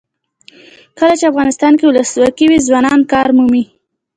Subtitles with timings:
[0.97, 3.63] کله چې افغانستان کې ولسواکي وي ځوانان کار مومي.